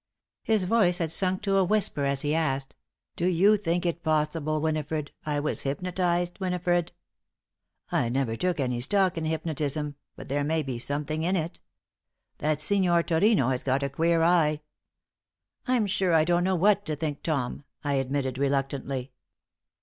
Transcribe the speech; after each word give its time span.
His 0.41 0.63
voice 0.63 0.97
had 0.97 1.11
sunk 1.11 1.43
to 1.43 1.57
a 1.57 1.63
whisper 1.63 2.05
as 2.05 2.21
he 2.23 2.33
asked: 2.33 2.75
"Do 3.15 3.27
you 3.27 3.55
think 3.55 3.85
it 3.85 4.01
possible, 4.01 4.59
Winifred, 4.59 5.11
I 5.27 5.39
was 5.39 5.61
hypnotized, 5.61 6.39
Winifred? 6.39 6.91
I 7.91 8.09
never 8.09 8.35
took 8.35 8.59
any 8.59 8.81
stock 8.81 9.15
in 9.15 9.25
hypnotism, 9.25 9.93
but 10.15 10.27
there 10.27 10.43
may 10.43 10.63
be 10.63 10.79
something 10.79 11.21
in 11.21 11.35
it. 11.35 11.61
That 12.39 12.59
Signor 12.59 13.03
Turino 13.03 13.51
has 13.51 13.61
got 13.61 13.83
a 13.83 13.89
queer 13.91 14.23
eye." 14.23 14.61
"I'm 15.67 15.85
sure 15.85 16.15
I 16.15 16.23
don't 16.23 16.43
know 16.45 16.55
what 16.55 16.83
to 16.87 16.95
think, 16.95 17.21
Tom," 17.21 17.63
I 17.83 17.93
admitted, 17.93 18.39
reluctantly. 18.39 19.11